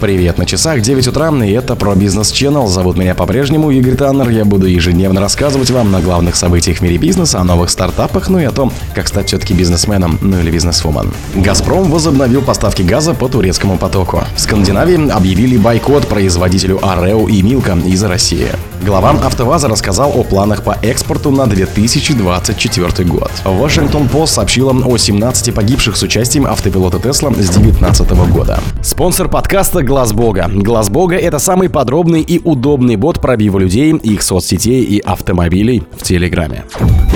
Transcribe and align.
Привет, 0.00 0.38
на 0.38 0.46
часах 0.46 0.80
9 0.80 1.08
утра, 1.08 1.28
и 1.44 1.50
это 1.50 1.74
про 1.74 1.96
бизнес 1.96 2.32
Channel. 2.32 2.68
Зовут 2.68 2.96
меня 2.96 3.16
по-прежнему 3.16 3.72
Игорь 3.72 3.96
Таннер. 3.96 4.28
Я 4.28 4.44
буду 4.44 4.66
ежедневно 4.66 5.20
рассказывать 5.20 5.72
вам 5.72 5.90
на 5.90 6.00
главных 6.00 6.36
событиях 6.36 6.78
в 6.78 6.82
мире 6.82 6.98
бизнеса, 6.98 7.40
о 7.40 7.44
новых 7.44 7.68
стартапах, 7.68 8.28
ну 8.28 8.38
и 8.38 8.44
о 8.44 8.52
том, 8.52 8.72
как 8.94 9.08
стать 9.08 9.26
все-таки 9.26 9.54
бизнесменом, 9.54 10.16
ну 10.22 10.38
или 10.38 10.52
бизнесвумен. 10.52 11.12
«Газпром» 11.34 11.90
возобновил 11.90 12.42
поставки 12.42 12.82
газа 12.82 13.12
по 13.12 13.28
турецкому 13.28 13.76
потоку. 13.76 14.22
В 14.36 14.40
Скандинавии 14.40 15.10
объявили 15.10 15.56
бойкот 15.56 16.06
производителю 16.06 16.78
Арео 16.80 17.26
и 17.26 17.42
Милка 17.42 17.76
из 17.84 18.04
России. 18.04 18.50
Глава 18.80 19.10
АвтоВАЗа 19.10 19.68
рассказал 19.68 20.12
о 20.14 20.22
планах 20.22 20.62
по 20.62 20.76
экспорту 20.82 21.30
на 21.30 21.46
2024 21.46 23.08
год. 23.08 23.30
Вашингтон 23.44 24.08
Пост 24.08 24.34
сообщила 24.34 24.72
о 24.72 24.96
17 24.96 25.52
погибших 25.52 25.96
с 25.96 26.02
участием 26.02 26.46
автопилота 26.46 27.00
Тесла 27.00 27.30
с 27.32 27.48
2019 27.48 28.10
года. 28.30 28.60
Спонсор 28.82 29.28
подкаста 29.28 29.82
Глаз 29.82 30.12
Бога. 30.12 30.48
Глаз 30.52 30.90
Бога 30.90 31.16
это 31.16 31.40
самый 31.40 31.68
подробный 31.68 32.22
и 32.22 32.40
удобный 32.42 32.94
бот 32.94 33.20
пробива 33.20 33.58
людей, 33.58 33.92
их 33.92 34.22
соцсетей 34.22 34.84
и 34.84 35.00
автомобилей 35.00 35.82
в 35.96 36.04
Телеграме. 36.04 36.64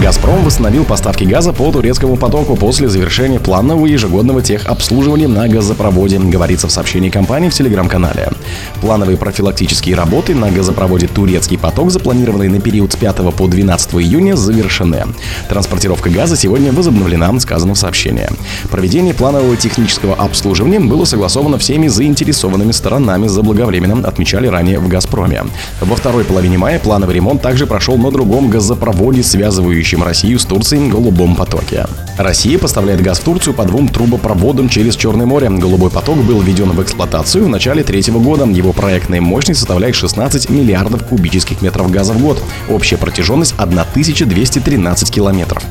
Газпром 0.02 0.44
восстановил 0.44 0.84
поставки 0.84 1.22
газа 1.22 1.52
по 1.52 1.70
турецкому 1.70 2.16
потоку 2.16 2.56
после 2.56 2.88
завершения 2.88 3.38
планового 3.38 3.86
ежегодного 3.86 4.42
техобслуживания 4.42 5.28
на 5.28 5.46
газопроводе, 5.46 6.18
говорится 6.18 6.66
в 6.66 6.72
сообщении 6.72 7.08
компании 7.08 7.50
в 7.50 7.54
телеграм-канале. 7.54 8.30
Плановые 8.80 9.16
профилактические 9.16 9.94
работы 9.94 10.34
на 10.34 10.50
газопроводе 10.50 11.06
«Турецкий 11.06 11.51
поток», 11.58 11.90
запланированные 11.90 12.50
на 12.50 12.60
период 12.60 12.92
с 12.92 12.96
5 12.96 13.34
по 13.34 13.46
12 13.46 13.94
июня, 13.94 14.36
завершены. 14.36 15.04
Транспортировка 15.48 16.10
газа 16.10 16.36
сегодня 16.36 16.72
возобновлена, 16.72 17.38
сказано 17.40 17.74
в 17.74 17.78
сообщении. 17.78 18.28
Проведение 18.70 19.14
планового 19.14 19.56
технического 19.56 20.14
обслуживания 20.14 20.80
было 20.80 21.04
согласовано 21.04 21.58
всеми 21.58 21.88
заинтересованными 21.88 22.72
сторонами 22.72 23.26
заблаговременно, 23.28 24.06
отмечали 24.06 24.46
ранее 24.46 24.78
в 24.78 24.88
«Газпроме». 24.88 25.44
Во 25.80 25.96
второй 25.96 26.24
половине 26.24 26.58
мая 26.58 26.78
плановый 26.78 27.16
ремонт 27.16 27.42
также 27.42 27.66
прошел 27.66 27.96
на 27.96 28.10
другом 28.10 28.50
газопроводе, 28.50 29.22
связывающем 29.22 30.02
Россию 30.02 30.38
с 30.38 30.44
Турцией 30.44 30.90
голубом 30.90 31.34
потоке. 31.34 31.86
Россия 32.18 32.58
поставляет 32.58 33.00
газ 33.00 33.18
в 33.18 33.24
Турцию 33.24 33.54
по 33.54 33.64
двум 33.64 33.88
трубопроводам 33.88 34.68
через 34.68 34.96
Черное 34.96 35.26
море. 35.26 35.48
Голубой 35.50 35.90
поток 35.90 36.18
был 36.18 36.40
введен 36.40 36.70
в 36.70 36.82
эксплуатацию 36.82 37.44
в 37.44 37.48
начале 37.48 37.82
третьего 37.82 38.18
года. 38.18 38.44
Его 38.44 38.72
проектная 38.72 39.20
мощность 39.20 39.60
составляет 39.60 39.94
16 39.94 40.50
миллиардов 40.50 41.04
кубических 41.04 41.41
метров 41.60 41.90
газа 41.90 42.12
в 42.12 42.20
год. 42.20 42.42
Общая 42.68 42.96
протяженность 42.96 43.54
1213 43.58 45.10
километров. 45.10 45.62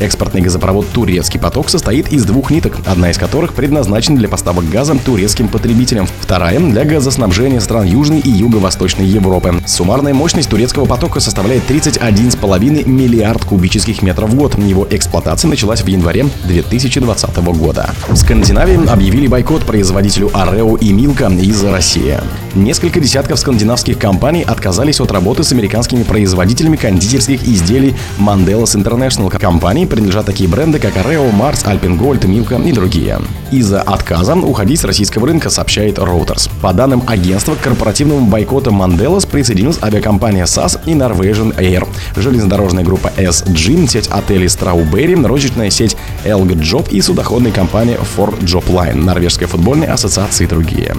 Экспортный 0.00 0.40
газопровод 0.40 0.86
«Турецкий 0.92 1.38
поток» 1.38 1.70
состоит 1.70 2.12
из 2.12 2.24
двух 2.24 2.50
ниток, 2.50 2.76
одна 2.86 3.10
из 3.10 3.18
которых 3.18 3.54
предназначена 3.54 4.16
для 4.16 4.28
поставок 4.28 4.68
газа 4.68 4.96
турецким 5.04 5.48
потребителям, 5.48 6.08
вторая– 6.20 6.58
для 6.58 6.84
газоснабжения 6.84 7.60
стран 7.60 7.84
Южной 7.86 8.20
и 8.20 8.30
Юго-Восточной 8.30 9.06
Европы. 9.06 9.54
Суммарная 9.66 10.14
мощность 10.14 10.48
турецкого 10.48 10.86
потока 10.86 11.20
составляет 11.20 11.68
31,5 11.68 12.88
миллиард 12.88 13.44
кубических 13.44 14.02
метров 14.02 14.30
в 14.30 14.34
год. 14.34 14.58
Его 14.58 14.86
эксплуатация 14.90 15.48
началась 15.48 15.82
в 15.82 15.86
январе 15.86 16.26
2020 16.44 17.36
года. 17.36 17.90
В 18.08 18.16
Скандинавии 18.16 18.88
объявили 18.88 19.26
бойкот 19.26 19.64
производителю 19.64 20.30
Арео 20.32 20.76
и 20.76 20.92
Милка 20.92 21.28
из 21.28 21.62
России. 21.64 22.18
Несколько 22.54 23.00
десятков 23.00 23.38
скандинавских 23.38 23.98
компаний 23.98 24.42
отказались 24.42 25.00
от 25.00 25.12
работы 25.12 25.17
с 25.18 25.52
американскими 25.52 26.02
производителями 26.04 26.76
кондитерских 26.76 27.42
изделий 27.42 27.94
Mandelas 28.18 28.76
International. 28.76 29.36
Компании 29.38 29.84
принадлежат 29.84 30.26
такие 30.26 30.48
бренды, 30.48 30.78
как 30.78 30.96
Areо, 30.96 31.30
Mars, 31.32 31.64
Alpengold, 31.64 32.20
Milka 32.20 32.66
и 32.66 32.72
другие. 32.72 33.20
Из-за 33.50 33.82
отказа 33.82 34.34
уходить 34.34 34.80
с 34.80 34.84
российского 34.84 35.26
рынка, 35.26 35.50
сообщает 35.50 35.98
Reuters. 35.98 36.50
По 36.60 36.72
данным 36.72 37.02
агентства, 37.06 37.54
к 37.54 37.60
корпоративному 37.60 38.26
бойкоту 38.26 38.70
Mandelas 38.70 39.26
присоединилась 39.28 39.78
авиакомпания 39.82 40.44
SAS 40.44 40.78
и 40.86 40.92
Norwegian 40.92 41.56
Air, 41.56 41.86
железнодорожная 42.16 42.84
группа 42.84 43.10
SG, 43.16 43.88
сеть 43.88 44.08
отелей 44.08 44.46
Strawberry, 44.46 45.26
розничная 45.26 45.70
сеть 45.70 45.96
Elg 46.24 46.48
Job 46.60 46.90
и 46.90 47.00
судоходная 47.00 47.52
компания 47.52 47.98
Ford 48.16 48.38
Job 48.40 48.66
Line, 48.66 49.02
норвежская 49.02 49.48
футбольная 49.48 49.92
ассоциация 49.92 50.46
и 50.46 50.48
другие. 50.48 50.94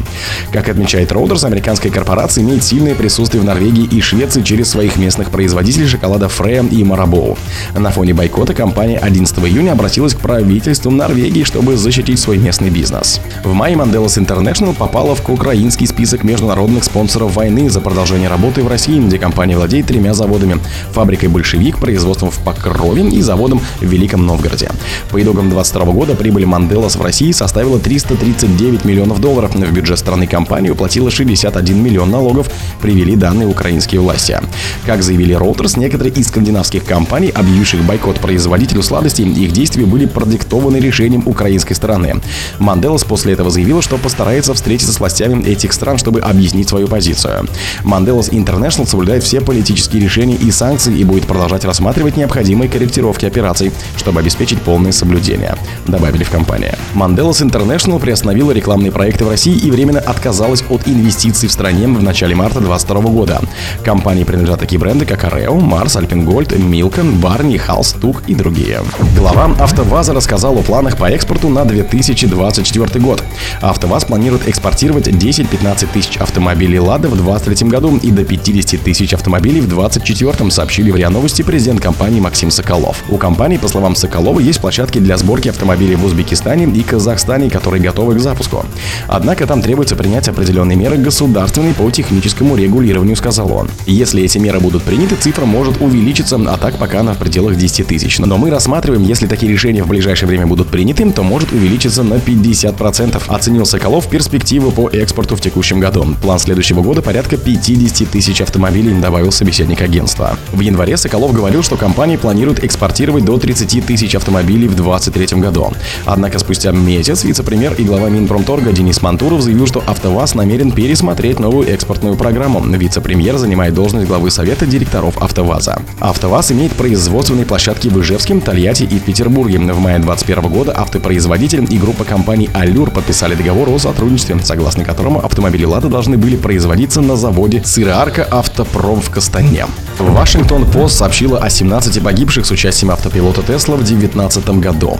Как 0.51 0.69
отмечает 0.69 1.11
Reuters, 1.11 1.45
американская 1.45 1.91
корпорация 1.91 2.43
имеет 2.43 2.63
сильное 2.63 2.95
присутствие 2.95 3.41
в 3.41 3.45
Норвегии 3.45 3.85
и 3.85 4.01
Швеции 4.09 4.41
через 4.41 4.69
своих 4.69 4.97
местных 4.97 5.29
производителей 5.29 5.85
шоколада 5.85 6.25
Freya 6.25 6.67
и 6.67 6.83
Marabou. 6.83 7.37
На 7.77 7.91
фоне 7.91 8.15
бойкота 8.15 8.55
компания 8.55 8.97
11 8.97 9.37
июня 9.45 9.73
обратилась 9.73 10.15
к 10.15 10.19
правительству 10.19 10.89
Норвегии, 10.89 11.43
чтобы 11.43 11.77
защитить 11.77 12.17
свой 12.17 12.39
местный 12.39 12.71
бизнес. 12.71 13.21
В 13.43 13.53
мае 13.53 13.75
Mandelas 13.75 14.17
International 14.17 14.73
попала 14.73 15.13
в 15.13 15.29
украинский 15.29 15.85
список 15.85 16.23
международных 16.23 16.85
спонсоров 16.85 17.35
войны 17.35 17.69
за 17.69 17.81
продолжение 17.81 18.29
работы 18.29 18.63
в 18.63 18.67
России, 18.67 18.99
где 18.99 19.19
компания 19.19 19.55
владеет 19.55 19.85
тремя 19.85 20.15
заводами– 20.15 20.57
фабрикой 20.91 21.29
«Большевик», 21.29 21.77
производством 21.77 22.31
в 22.31 22.39
Покрове 22.39 23.07
и 23.07 23.21
заводом 23.21 23.61
в 23.79 23.85
Великом 23.85 24.25
Новгороде. 24.25 24.71
По 25.11 25.21
итогам 25.21 25.51
2022 25.51 25.93
года 25.93 26.15
прибыль 26.15 26.47
Манделас 26.47 26.95
в 26.95 27.01
России 27.03 27.31
составила 27.31 27.77
339 27.77 28.85
миллионов 28.85 29.21
долларов. 29.21 29.53
В 29.53 29.71
бюджет 29.71 29.99
страны 29.99 30.25
компания 30.25 30.71
уплатила 30.71 31.11
61 31.11 31.77
миллион 31.79 32.09
налогов, 32.09 32.49
привели 32.81 33.15
данные 33.15 33.47
украинские 33.47 33.98
власти. 34.01 34.39
Как 34.85 35.03
заявили 35.03 35.35
Reuters, 35.35 35.79
некоторые 35.79 36.13
из 36.13 36.27
скандинавских 36.27 36.85
компаний, 36.85 37.29
объявивших 37.29 37.83
бойкот 37.83 38.19
производителю 38.19 38.81
сладостей, 38.83 39.25
их 39.25 39.51
действия 39.51 39.85
были 39.85 40.05
продиктованы 40.05 40.77
решением 40.77 41.23
украинской 41.25 41.73
стороны. 41.73 42.15
Манделас 42.59 43.03
после 43.03 43.33
этого 43.33 43.49
заявил, 43.49 43.81
что 43.81 43.97
постарается 43.97 44.53
встретиться 44.53 44.93
с 44.93 44.99
властями 44.99 45.43
этих 45.43 45.73
стран, 45.73 45.97
чтобы 45.97 46.19
объяснить 46.19 46.69
свою 46.69 46.87
позицию. 46.87 47.47
Манделас 47.83 48.29
International 48.29 48.87
соблюдает 48.87 49.23
все 49.23 49.41
политические 49.41 50.01
решения 50.01 50.35
и 50.35 50.51
санкции 50.51 50.97
и 50.97 51.03
будет 51.03 51.25
продолжать 51.25 51.65
рассматривать 51.65 52.17
необходимые 52.17 52.69
корректировки 52.69 53.25
операций, 53.25 53.71
чтобы 53.97 54.19
обеспечить 54.19 54.61
полное 54.61 54.91
соблюдение, 54.91 55.55
добавили 55.87 56.23
в 56.23 56.29
компании. 56.29 56.75
Mandelas 56.93 57.41
International 57.41 57.99
приостановила 57.99 58.51
рекламные 58.51 58.91
проекты 58.91 59.25
в 59.25 59.29
России 59.29 59.55
и 59.55 59.71
временно 59.71 59.99
отказалась 59.99 60.63
от 60.69 60.87
инвестиций 60.87 61.49
в 61.49 61.51
стране 61.51 61.87
в 61.87 62.03
начале 62.03 62.35
марта 62.35 62.59
2022 62.59 63.11
года. 63.11 63.41
Компании 63.89 64.23
принадлежат 64.23 64.59
такие 64.59 64.77
бренды, 64.77 65.03
как 65.03 65.23
Areо, 65.23 65.59
Mars, 65.59 65.99
Alpengold, 65.99 66.49
Milka, 66.59 67.01
Barney, 67.19 67.59
Halstuch 67.59 68.17
и 68.27 68.35
другие. 68.35 68.81
Глава 69.17 69.45
АвтоВАЗа 69.59 70.13
рассказал 70.13 70.55
о 70.59 70.61
планах 70.61 70.95
по 70.95 71.09
экспорту 71.09 71.49
на 71.49 71.65
2024 71.65 73.03
год. 73.03 73.23
АвтоВАЗ 73.61 74.05
планирует 74.05 74.47
экспортировать 74.47 75.07
10-15 75.07 75.87
тысяч 75.91 76.17
автомобилей 76.17 76.77
«Лада» 76.77 77.07
в 77.07 77.15
2023 77.15 77.67
году 77.67 77.97
и 77.97 78.11
до 78.11 78.23
50 78.23 78.79
тысяч 78.79 79.11
автомобилей 79.11 79.59
в 79.59 79.67
2024, 79.67 80.51
сообщили 80.51 80.91
в 80.91 80.95
РИА 80.95 81.09
Новости 81.09 81.41
президент 81.41 81.81
компании 81.81 82.19
Максим 82.19 82.51
Соколов. 82.51 83.03
У 83.09 83.17
компании, 83.17 83.57
по 83.57 83.67
словам 83.67 83.95
Соколова, 83.95 84.39
есть 84.39 84.61
площадки 84.61 84.99
для 84.99 85.17
сборки 85.17 85.49
автомобилей 85.49 85.95
в 85.95 86.05
Узбекистане 86.05 86.65
и 86.65 86.83
Казахстане, 86.83 87.49
которые 87.49 87.81
готовы 87.81 88.13
к 88.13 88.19
запуску. 88.19 88.63
Однако 89.07 89.47
там 89.47 89.63
требуется 89.63 89.95
принять 89.95 90.27
определенные 90.27 90.77
меры 90.77 90.97
государственной 90.97 91.73
по 91.73 91.89
техническому 91.89 92.55
регулированию, 92.55 93.15
сказал 93.15 93.51
он. 93.51 93.68
Если 93.85 94.23
эти 94.23 94.37
меры 94.37 94.59
будут 94.59 94.83
приняты, 94.83 95.15
цифра 95.15 95.45
может 95.45 95.81
увеличиться, 95.81 96.39
а 96.47 96.57
так 96.57 96.77
пока 96.77 96.99
она 96.99 97.13
в 97.13 97.17
пределах 97.17 97.57
10 97.57 97.87
тысяч. 97.87 98.19
Но 98.19 98.37
мы 98.37 98.49
рассматриваем, 98.49 99.03
если 99.03 99.27
такие 99.27 99.51
решения 99.51 99.83
в 99.83 99.87
ближайшее 99.87 100.27
время 100.27 100.47
будут 100.47 100.67
приняты, 100.67 101.09
то 101.11 101.23
может 101.23 101.51
увеличиться 101.51 102.03
на 102.03 102.15
50%, 102.15 103.21
оценил 103.27 103.65
Соколов 103.65 104.07
перспективы 104.07 104.71
по 104.71 104.89
экспорту 104.89 105.35
в 105.35 105.41
текущем 105.41 105.79
году. 105.79 106.05
План 106.21 106.39
следующего 106.39 106.81
года 106.81 107.01
порядка 107.01 107.37
50 107.37 108.09
тысяч 108.09 108.41
автомобилей, 108.41 108.99
добавил 108.99 109.31
собеседник 109.31 109.81
агентства. 109.81 110.37
В 110.51 110.59
январе 110.59 110.97
Соколов 110.97 111.33
говорил, 111.33 111.63
что 111.63 111.77
компания 111.77 112.17
планирует 112.17 112.63
экспортировать 112.63 113.25
до 113.25 113.37
30 113.37 113.85
тысяч 113.85 114.15
автомобилей 114.15 114.67
в 114.67 114.75
2023 114.75 115.39
году. 115.39 115.71
Однако 116.05 116.39
спустя 116.39 116.71
месяц 116.71 117.23
вице-премьер 117.23 117.73
и 117.73 117.83
глава 117.83 118.09
Минпромторга 118.09 118.71
Денис 118.71 119.01
Мантуров 119.01 119.41
заявил, 119.41 119.67
что 119.67 119.83
АвтоВАЗ 119.85 120.35
намерен 120.35 120.71
пересмотреть 120.71 121.39
новую 121.39 121.67
экспортную 121.67 122.15
программу. 122.15 122.61
Вице-премьер 122.63 123.37
занимает 123.59 123.73
должность 123.73 124.07
главы 124.07 124.31
Совета 124.31 124.65
директоров 124.65 125.21
АвтоВАЗа. 125.21 125.81
АвтоВАЗ 125.99 126.53
имеет 126.53 126.71
производственные 126.73 127.45
площадки 127.45 127.89
в 127.89 128.01
Ижевске, 128.01 128.39
Тольятти 128.39 128.83
и 128.83 128.99
Петербурге. 128.99 129.59
В 129.59 129.79
мае 129.79 129.99
2021 129.99 130.49
года 130.49 130.73
автопроизводитель 130.77 131.67
и 131.69 131.77
группа 131.77 132.05
компаний 132.05 132.49
«Аллюр» 132.53 132.89
подписали 132.89 133.35
договор 133.35 133.67
о 133.67 133.77
сотрудничестве, 133.77 134.39
согласно 134.41 134.85
которому 134.85 135.19
автомобили 135.25 135.65
«Лада» 135.65 135.89
должны 135.89 136.17
были 136.17 136.37
производиться 136.37 137.01
на 137.01 137.17
заводе 137.17 137.61
«Сыроарка 137.65 138.25
Автопром» 138.31 139.01
в 139.01 139.09
Кастане. 139.09 139.65
Вашингтон 139.99 140.65
Пост 140.71 140.97
сообщила 140.97 141.39
о 141.39 141.49
17 141.49 142.01
погибших 142.01 142.45
с 142.45 142.51
участием 142.51 142.91
автопилота 142.91 143.43
Тесла 143.43 143.75
в 143.75 143.79
2019 143.79 144.49
году. 144.61 144.97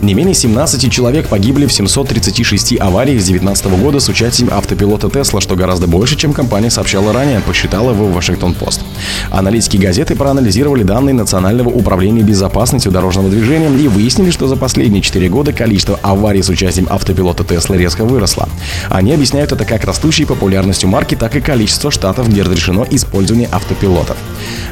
Не 0.00 0.14
менее 0.14 0.34
17 0.34 0.90
человек 0.90 1.28
погибли 1.28 1.66
в 1.66 1.72
736 1.72 2.80
авариях 2.80 3.20
с 3.20 3.26
2019 3.26 3.66
года 3.78 4.00
с 4.00 4.08
участием 4.08 4.48
автопилота 4.50 5.10
Тесла, 5.10 5.42
что 5.42 5.54
гораздо 5.56 5.86
больше, 5.86 6.16
чем 6.16 6.32
компания 6.32 6.70
сообщала 6.70 7.12
ранее, 7.12 7.40
посчитала 7.40 7.92
в 8.04 8.14
Вашингтон-Пост. 8.14 8.82
Аналитики 9.30 9.76
газеты 9.76 10.14
проанализировали 10.14 10.82
данные 10.82 11.14
Национального 11.14 11.68
управления 11.68 12.22
безопасностью 12.22 12.92
дорожного 12.92 13.28
движения 13.28 13.68
и 13.68 13.88
выяснили, 13.88 14.30
что 14.30 14.48
за 14.48 14.56
последние 14.56 15.02
4 15.02 15.28
года 15.28 15.52
количество 15.52 15.98
аварий 16.02 16.42
с 16.42 16.48
участием 16.48 16.86
автопилота 16.90 17.44
Тесла 17.44 17.76
резко 17.76 18.04
выросло. 18.04 18.48
Они 18.90 19.12
объясняют 19.12 19.52
это 19.52 19.64
как 19.64 19.84
растущей 19.84 20.24
популярностью 20.24 20.88
марки, 20.88 21.14
так 21.14 21.36
и 21.36 21.40
количество 21.40 21.90
штатов, 21.90 22.28
где 22.28 22.42
разрешено 22.42 22.86
использование 22.90 23.48
автопилотов. 23.50 24.16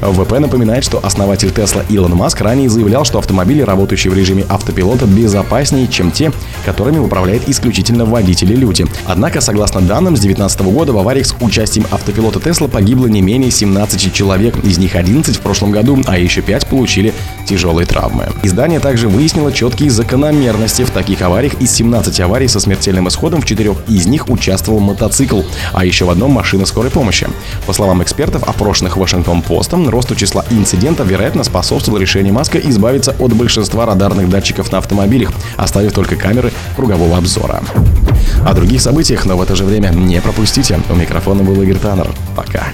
ВП 0.01 0.39
напоминает, 0.39 0.85
что 0.85 1.01
основатель 1.05 1.51
Тесла 1.51 1.83
Илон 1.89 2.13
Маск 2.13 2.41
ранее 2.41 2.69
заявлял, 2.69 3.05
что 3.05 3.19
автомобили, 3.19 3.63
работающие 3.63 4.13
в 4.13 4.17
режиме 4.17 4.45
автопилота, 4.49 5.07
безопаснее, 5.07 5.87
чем 5.89 6.11
те, 6.11 6.33
которыми 6.65 6.99
управляют 6.99 7.49
исключительно 7.49 8.05
водители-люди. 8.05 8.87
Однако, 9.07 9.41
согласно 9.41 9.81
данным, 9.81 10.17
с 10.17 10.21
2019 10.21 10.61
года 10.63 10.93
в 10.93 10.99
авариях 10.99 11.27
с 11.27 11.35
участием 11.41 11.87
автопилота 11.91 12.41
Тесла 12.41 12.69
погибло 12.69 13.07
не 13.07 13.16
менее 13.21 13.51
17 13.51 14.13
человек, 14.13 14.57
из 14.65 14.79
них 14.79 14.95
11 14.97 15.37
в 15.37 15.41
прошлом 15.41 15.71
году, 15.71 15.99
а 16.07 16.19
еще 16.19 16.43
5 16.43 16.67
получили 16.67 17.13
тяжелые 17.47 17.87
травмы. 17.87 18.29
Издание 18.43 18.81
также 18.81 19.09
выяснило 19.09 19.53
четкие 19.53 19.91
закономерности 19.91 20.83
в 20.83 20.91
таких 20.91 21.23
авариях. 21.23 21.55
Из 21.61 21.73
17 21.73 22.21
аварий 22.21 22.49
со 22.49 22.61
смертельным 22.61 23.09
исходом 23.09 23.41
в 23.41 23.47
четырех 23.47 23.77
из 23.89 24.07
них 24.07 24.29
участвовал 24.29 24.81
мотоцикл, 24.81 25.43
а 25.73 25.85
еще 25.85 26.05
в 26.05 26.11
одном 26.11 26.33
машина 26.33 26.67
скорой 26.67 26.91
помощи. 26.91 27.29
По 27.67 27.73
словам 27.73 28.03
экспертов, 28.03 28.43
опрошенных 28.45 28.97
Вашингтон-Постом, 28.97 29.89
росту 29.89 30.15
числа 30.15 30.45
инцидентов, 30.51 31.09
вероятно, 31.09 31.45
способствовало 31.45 32.01
решению 32.01 32.35
Маска 32.35 32.59
избавиться 32.59 33.15
от 33.19 33.33
большинства 33.33 33.87
радарных 33.87 34.29
датчиков 34.29 34.73
на 34.73 34.79
автомобилях, 34.79 35.31
оставив 35.57 35.93
только 35.93 36.17
камеры 36.17 36.53
кругового 36.77 37.17
обзора. 37.17 37.63
О 38.45 38.55
других 38.55 38.81
событиях, 38.81 39.25
но 39.25 39.37
в 39.37 39.43
это 39.43 39.57
же 39.57 39.65
время 39.65 39.89
не 39.89 40.21
пропустите. 40.21 40.81
У 40.89 40.95
микрофона 40.95 41.43
был 41.43 41.61
Игорь 41.63 41.79
Таннер. 41.79 42.11
Пока. 42.35 42.67